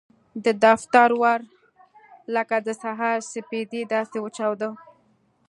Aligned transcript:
د 0.45 0.47
دفتر 0.65 1.09
ور 1.21 1.41
لکه 2.35 2.55
د 2.67 2.69
سهار 2.81 3.17
سپېدې 3.31 3.81
داسې 3.93 4.17
وچاوده. 4.21 4.69